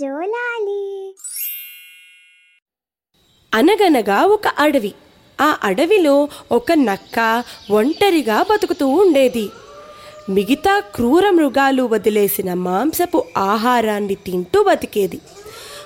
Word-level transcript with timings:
జోలాలి. 0.00 1.14
అనగనగా 3.54 4.22
ఒక 4.22 4.46
అడవి. 4.58 4.92
ఆ 5.40 5.56
అడవిలో 5.64 6.28
ఒక 6.52 6.72
నక్క 6.72 7.44
ఒంటరిగా 7.70 8.42
బతుకుతూ 8.42 8.88
ఉండేది. 8.88 9.48
మిగతా 10.28 10.80
క్రూర 10.80 11.30
మృగాలు 11.30 11.82
వదిలేసిన 11.82 12.54
మాంసపు 12.54 13.24
ఆహారాన్ని 13.36 14.14
తింటూ 14.14 14.62
బతికేది. 14.62 15.20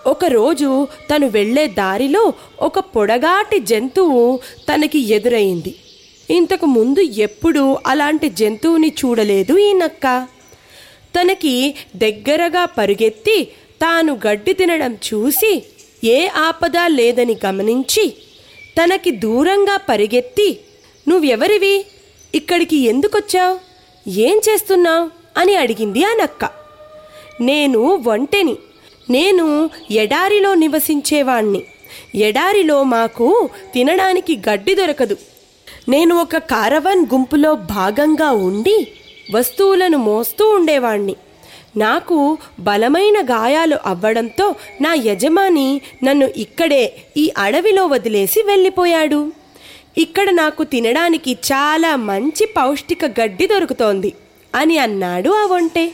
ఒకరోజు 0.06 0.88
తను 1.10 1.26
వెళ్ళే 1.26 1.66
దారిలో 1.66 2.32
ఒక 2.60 2.78
పొడగాటి 2.78 3.58
జంతువు 3.58 4.40
తనకి 4.74 4.98
ఎదురైంది. 5.14 5.74
ఇంతకు 6.30 6.66
ముందు 6.66 7.00
ఎప్పుడూ 7.00 7.78
అలాంటి 7.86 8.28
జంతువుని 8.30 8.88
చూడలేదు 8.88 9.58
ఈ 9.58 9.72
నక్క. 9.72 10.26
తనకి 11.20 11.74
దగ్గరగా 11.96 12.64
పరుగెత్తి 12.64 13.52
తాను 13.84 14.20
గడ్డి 14.26 14.52
తినడం 14.52 14.94
చూసి 14.94 15.62
ఏ 16.04 16.28
ఆపద 16.28 16.72
లేదని 16.86 17.36
గమనించి 17.46 18.14
తనకి 18.82 19.10
దూరంగా 19.10 19.76
పరిగెత్తి 19.76 20.60
నువ్వెవరివి? 21.08 21.86
ఇక్కడికి 22.34 22.76
ఎందుకొచ్చావు? 22.76 23.58
ఏం 24.08 24.40
చేస్తున్నావు? 24.48 25.10
అని 25.38 25.56
అడిగింది 25.56 26.04
ఆ 26.04 26.12
నక్క 26.12 26.44
నేను 27.40 27.78
ఒంటెని. 27.80 28.56
నేను 29.10 29.70
ఎడారిలో 29.90 30.54
నివసించేవాణ్ణి. 30.54 31.62
ఎడారిలో 32.14 32.82
మాకు 32.82 33.48
తినడానికి 33.74 34.36
గడ్డి 34.36 34.74
దొరకదు. 34.74 35.16
నేను 35.88 36.16
ఒక 36.16 36.36
కారవాన్ 36.36 37.06
గుంపులో 37.14 37.54
భాగంగా 37.54 38.30
ఉండి 38.30 38.92
వస్తువులను 39.34 39.98
మోస్తూ 39.98 40.48
ఉండేవాణ్ణి. 40.48 41.16
నాకు 41.76 42.38
బలమైన 42.60 43.22
గాయాలు 43.22 43.76
అవ్వడంతో 43.86 44.54
నా 44.80 44.94
యజమాని 44.94 45.80
నన్ను 46.04 46.30
ఇక్కడే 46.36 46.94
ఈ 47.16 47.32
అడవిలో 47.38 47.86
వదిలేసి 47.86 48.42
వెళ్ళిపోయాడు. 48.42 49.32
ఇక్కడ 49.98 50.30
నాకు 50.30 50.64
తినడానికి 50.64 51.32
చాలా 51.32 51.96
మంచి 51.96 52.46
పౌష్టిక 52.46 53.04
గడ్డి 53.04 53.46
దొరుకుతోంది 53.46 54.12
అని 54.54 54.78
అన్నాడు 54.78 55.30
ఆ 55.30 55.46
వంటే 55.46 55.92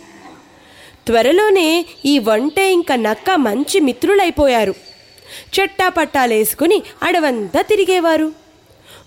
త్వరలోనే 1.06 1.86
ఈ 2.06 2.18
వంటె 2.18 2.62
ఇంకా 2.62 2.96
నక్క 2.96 3.30
మంచి 3.30 3.80
మిత్రులైపోయారు. 3.80 4.74
చెట్టాపట్టాలేసుకుని 5.60 6.82
అడవంతా 7.02 7.60
తిరిగేవారు. 7.60 8.32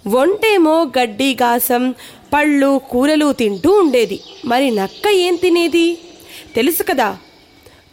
వంటేమో 0.07 0.83
గడ్డి 0.83 1.37
గాసం 1.41 1.95
పళ్ళు 2.33 2.81
కూరలు 2.91 3.33
తింటూ 3.33 3.71
ఉండేది. 3.71 4.19
మరి 4.45 4.71
నక్క 4.71 5.07
ఏం 5.07 5.35
తినేది? 5.35 5.97
తెలుసు 6.55 6.83
కదా. 6.83 7.17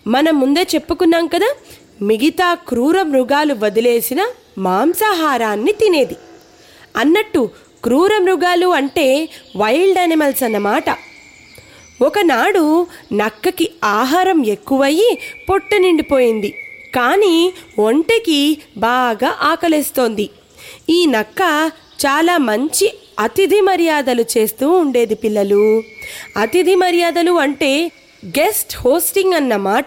మనం 0.06 0.40
ముందే 0.40 0.62
చెప్పుకున్నాం 0.62 1.26
కదా 1.26 1.54
మిగతా 2.02 2.54
క్రూర 2.54 3.02
మృగాలు 3.02 3.54
వదిలేసిన 3.58 4.26
మాంసాహారాన్ని 4.58 5.72
తినేది. 5.72 6.16
అన్నట్టు 6.96 7.50
క్రూర 7.84 8.18
మృగాలు 8.18 8.66
అంటే 8.66 9.28
వైల్డ్ 9.56 9.98
యానిమల్స్ 9.98 10.42
అన్నమాట. 10.42 10.84
ఒకనాడు 12.02 12.86
నక్కకి 13.12 13.70
ఆహారం 13.84 14.46
ఎక్కువయ్యి 14.46 15.18
పొట్ట 15.50 15.74
నిండిపోయింది. 15.74 16.54
కానీ 16.94 17.52
ఒంటెకి 17.78 18.58
బాగా 18.76 19.36
ఆకలిస్తోంది. 19.40 20.30
ఈ 20.90 21.06
నక్క 21.06 21.70
చాలా 22.06 22.38
మంచి 22.38 22.94
అతిథి 23.20 23.60
మర్యాదలు 23.60 24.24
చేస్తూ 24.38 24.70
ఉండేది 24.70 25.14
పిల్లలు. 25.14 25.82
అతిథి 26.36 26.74
మర్యాదలు 26.74 27.32
అంటే 27.32 27.92
గెస్ట్ 28.24 28.76
హోస్టింగ్ 28.76 29.32
అన్నమాట 29.32 29.86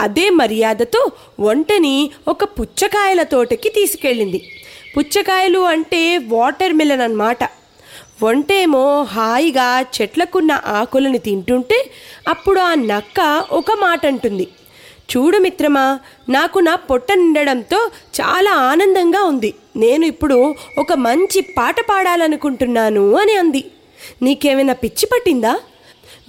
అదే 0.00 0.30
మర్యాదతో 0.30 1.10
ఒంటని 1.40 2.10
ఒక 2.28 2.44
పుచ్చకాయల 2.44 3.22
తోటకి 3.22 3.68
తీసుకెళ్ళింది. 3.68 4.42
పుచ్చకాయలు 4.96 5.58
అంటే 5.58 6.18
వాటర్ 6.18 6.72
మిలన్ 6.72 7.00
అన్నమాట. 7.00 7.38
ఒంటేమో 8.22 9.02
హాయిగా 9.02 9.80
చెట్లకున్న 9.80 10.52
ఆకులను 10.66 11.18
తింటుంటే 11.18 11.90
అప్పుడు 12.28 12.60
ఆ 12.60 12.74
నక్క 12.74 13.44
ఒక 13.52 13.72
మాట 13.80 14.06
అంటుంది 14.06 14.48
చూడు 15.10 15.38
మిత్రమా 15.38 15.98
నాకు 16.28 16.58
నా 16.58 16.74
పొట్ట 16.74 17.12
నిండడంతో 17.12 17.90
చాలా 18.14 18.50
ఆనందంగా 18.50 19.22
ఉంది. 19.22 19.54
నేను 19.76 20.04
ఇప్పుడు 20.06 20.54
ఒక 20.78 20.92
మంచి 20.92 21.40
పాట 21.40 21.76
పాడాలనుకుంటున్నాను 21.80 23.16
అని 23.16 23.34
అంది. 23.36 23.64
నీకేమైనా 24.22 24.72
పిచ్చి 24.72 25.06
పట్టిందా? 25.06 25.60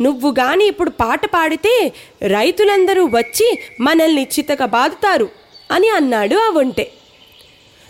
నువ్వు 0.02 0.32
గాని 0.32 0.66
ఇప్పుడు 0.66 0.90
పాట 0.90 1.26
పాడితే 1.26 1.94
రైతులందరూ 2.28 3.06
వచ్చి 3.06 3.60
మనల్ని 3.80 4.24
చితక 4.24 4.66
బాదుతారు 4.66 5.30
అని 5.72 5.90
అన్నాడు 5.90 6.36
ఆ 6.36 6.50
ఒంటె. 6.50 6.86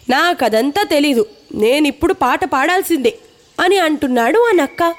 నాకదంతా 0.10 0.84
తెలీదు 0.84 1.26
నేనిప్పుడు 1.56 2.14
పాట 2.14 2.46
పాడాల్సిందే 2.46 3.14
అని 3.60 3.78
అంటున్నాడు 3.78 4.40
ఆ 4.40 4.52
నక్క. 4.52 4.94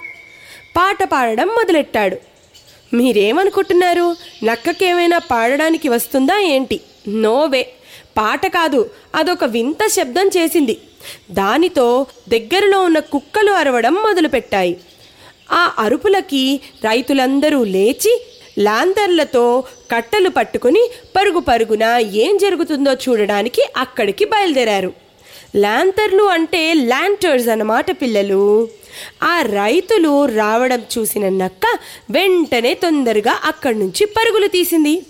పాట 0.76 1.04
పాడడం 1.04 1.48
మొదలెట్టాడు. 1.48 2.16
మీరేమనుకుంటున్నారు? 2.94 4.16
నక్కకేమైనా 4.44 5.18
పాడడానికి 5.18 5.88
వస్తుందా 5.88 6.38
ఏంటి? 6.38 6.80
నోవే. 7.08 7.72
పాట 8.18 8.46
కాదు 8.46 8.90
అదొక 9.14 9.44
వింత 9.44 9.86
శబ్దం 9.86 10.28
చేసింది. 10.28 10.78
దానితో 11.30 12.06
దగ్గరలో 12.28 12.82
ఉన్న 12.82 12.98
కుక్కలు 12.98 13.50
అరవడం 13.50 13.94
మొదలుపెట్టాయి. 13.94 14.80
ఆ 15.50 15.72
అరుపులకి 15.78 16.60
రైతులందరూ 16.84 17.64
లేచి 17.64 18.26
లాంతర్లతో 18.58 19.64
కట్టలు 19.90 20.28
పట్టుకుని 20.28 20.90
పరుగు 21.16 21.38
పరుగున 21.38 21.82
ఏం 22.12 22.38
జరుగుతుందో 22.38 22.92
చూడడానికి 22.92 23.62
అక్కడికి 23.76 24.24
బయలుదేరారు. 24.24 24.92
లాంతర్లు 25.56 26.22
అంటే 26.22 26.74
ల్యాంటర్స్ 26.74 27.48
అన్నమాట 27.48 27.90
పిల్లలు. 27.90 28.68
ఆ 29.22 29.42
రైతులు 29.42 30.26
రావడం 30.26 30.82
చూసిన 30.98 31.28
నక్క 31.28 31.66
వెంటనే 32.10 32.74
తొందరగా 32.74 33.40
అక్కడి 33.44 33.78
నుంచి 33.78 34.04
పరుగులు 34.06 34.46
తీసింది. 34.46 35.02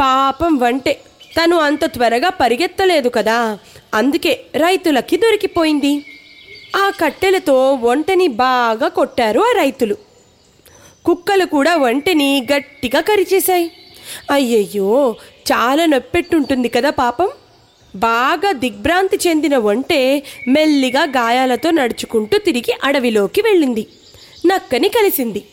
పాపం 0.00 0.58
వంటే 0.58 1.00
తను 1.36 1.56
అంత 1.56 1.84
త్వరగా 1.84 2.28
పరిగెత్తలేదు 2.28 3.08
కదా 3.08 3.58
అందుకే 3.94 4.40
రైతులకి 4.54 5.16
దొరికిపోయింది. 5.16 6.04
ఆ 6.76 6.90
కట్టెలతో 7.00 7.72
ఒంటని 7.72 8.28
బాగా 8.28 8.88
కొట్టారు 8.88 9.40
ఆ 9.40 9.52
రైతులు. 9.56 9.96
కుక్కలు 11.04 11.44
కూడా 11.44 11.76
వంటని 11.76 12.46
గట్టిగా 12.52 13.00
కరిచేశాయి. 13.00 13.70
అయ్యయ్యో 14.30 15.16
చాలా 15.52 15.84
నొప్పెట్టుంటుంది 15.84 16.68
కదా 16.68 16.90
పాపం. 16.90 17.28
బాగా 17.96 18.52
దిగ్భ్రాంతి 18.52 19.18
చెందిన 19.26 19.56
ఒంటె 19.56 20.20
మెల్లిగా 20.48 21.02
గాయాలతో 21.02 21.70
నడుచుకుంటూ 21.70 22.38
తిరిగి 22.38 22.78
అడవిలోకి 22.84 23.40
వెళ్ళింది. 23.40 23.86
నక్కని 24.46 24.88
కలిసింది. 24.88 25.44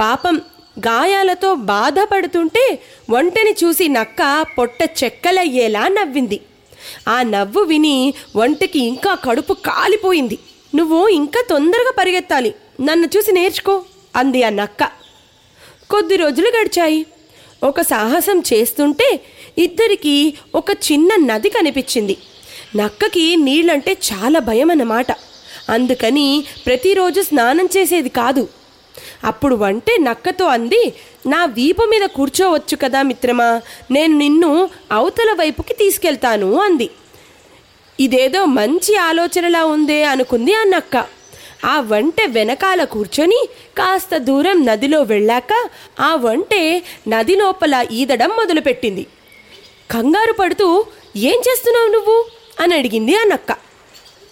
పాపం 0.00 0.40
గాయాలతో 0.78 1.54
బాధపడుతుంటే 1.54 2.78
ఒంటెని 3.10 3.54
చూసి 3.64 3.88
నక్క 3.88 4.46
పొట్ట 4.58 4.90
చెక్కలయ్యేలా 5.04 5.88
నవ్వింది. 5.88 6.40
ఆ 7.08 7.22
నవ్వు 7.22 7.62
విని 7.62 8.14
ఒంటకి 8.36 8.78
ఇంకా 8.78 9.14
కడుపు 9.14 9.52
కాలిపోయింది. 9.52 10.38
నువ్వు 10.74 11.08
ఇంకా 11.08 11.44
తొందరగా 11.50 11.94
పరిగెత్తాలి. 11.98 12.54
నన్ను 12.80 13.08
చూసి 13.16 13.32
నేర్చుకో 13.32 13.82
అంది 14.16 14.42
ఆ 14.42 14.48
నక్క. 14.48 14.84
కొద్ది 15.90 16.16
రోజులు 16.16 16.52
గడిచాయి. 16.60 17.06
ఒక 17.62 17.80
సాహసం 17.80 18.42
చేస్తుంటే 18.52 19.20
ఇద్దరికి 19.58 20.34
ఒక 20.54 20.70
చిన్న 20.70 21.08
నది 21.16 21.48
కనిపించింది. 21.48 22.16
నక్కకి 22.76 23.36
నీళ్ళంటే 23.36 23.92
చాలా 23.92 24.38
భయం 24.38 24.70
అన్నమాట 24.70 25.06
అందుకని 25.68 26.44
ప్రతిరోజు 26.66 27.20
స్నానం 27.20 27.68
చేసేది 27.76 28.08
కాదు. 28.08 28.48
అప్పుడు 29.24 29.54
వంటే 29.54 29.96
నక్కతో 30.00 30.44
అంది 30.44 30.94
నా 31.26 31.44
వీపు 31.44 31.82
మీద 31.82 32.02
కూర్చోవచ్చు 32.02 32.76
కదా 32.82 33.02
మిత్రమా? 33.02 33.60
నేను 33.90 34.18
నిన్ను 34.18 34.70
అవతల 34.92 35.32
వైపుకి 35.32 35.74
తీసుకెళ్తాను 35.74 36.60
అంది. 36.60 36.90
ఇదేదో 38.00 38.44
మంచి 38.44 38.96
ఆలోచనలా 38.96 39.64
ఉందే 39.64 40.04
అనుకుంది 40.04 40.54
ఆ 40.54 40.62
నక్క. 40.62 41.06
ఆ 41.64 41.80
వంటె 41.80 42.26
వెనకాల 42.26 42.84
కూర్చొని 42.84 43.48
కాస్త 43.78 44.16
దూరం 44.16 44.66
నదిలో 44.66 45.02
వెళ్ళాక 45.02 45.68
ఆ 46.00 46.14
వంటె 46.14 46.80
నది 47.08 47.36
లోపల 47.36 47.86
ఈదడం 47.92 48.30
మొదలుపెట్టింది. 48.30 49.06
కంగారు 49.90 50.32
పడుతూ 50.32 50.86
ఏం 51.16 51.34
చేస్తున్నావు 51.34 51.88
నువ్వు? 51.88 52.24
అని 52.60 52.74
అడిగింది 52.74 53.16
ఆ 53.16 53.24
నక్క. 53.24 53.56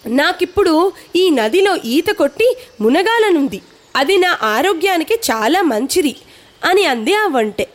నాకిప్పుడు 0.07 0.93
ఈ 1.15 1.29
నదిలో 1.29 1.75
ఈత 1.85 2.07
కొట్టి 2.07 2.57
మునగాలనుంది. 2.81 3.61
అది 3.95 4.17
నా 4.17 4.37
ఆరోగ్యానికి 4.43 5.13
చాలా 5.13 5.61
మంచిది 5.61 6.15
అని 6.63 6.85
అంది 6.85 7.13
ఆ 7.13 7.27
వంటె. 7.27 7.65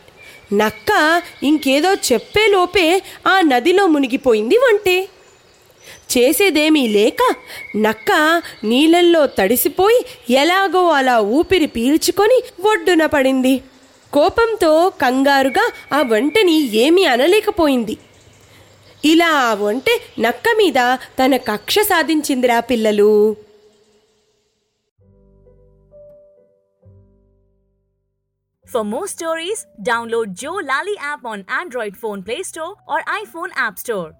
నక్క 0.53 1.21
ఇంకేదో 1.43 1.93
చెప్పే 1.93 2.47
లోపే 2.47 3.01
ఆ 3.27 3.41
నదిలో 3.41 3.87
మునిగిపోయింది 3.87 4.57
వంటే. 4.57 5.07
చేసేదేమీ 6.17 6.87
లేక 6.87 7.35
నక్క 7.77 8.41
నీళ్ళల్లో 8.63 9.25
తడిసిపోయి 9.25 10.33
ఎలాగో 10.33 10.89
అలా 10.89 11.19
ఊపిరి 11.19 11.65
పీల్చుకొని 11.65 12.43
ఒడ్డున 12.67 13.05
పడింది. 13.05 13.61
కోపంతో 14.13 14.89
కంగారుగా 14.89 15.71
ఆ 15.93 16.01
వంటని 16.01 16.77
ఏమీ 16.77 17.05
అనలేకపోయింది. 17.05 17.97
ఇలా 19.05 19.27
ఆ 19.27 19.53
ఒంటె 19.53 19.99
నక్క 20.19 20.43
మీద 20.57 20.97
తన 21.19 21.37
కక్ష 21.37 21.79
సాధించిందిరా 21.79 22.59
పిల్లలు. 22.59 23.35
For 28.69 28.83
more 28.83 29.07
stories, 29.07 29.65
download 29.81 30.35
Joe 30.35 30.61
Lally 30.63 30.95
app 30.99 31.25
on 31.25 31.43
Android 31.47 31.97
phone 31.97 32.21
Play 32.21 32.43
Store 32.43 32.75
or 32.87 33.01
iPhone 33.01 33.49
App 33.55 33.79
Store. 33.79 34.13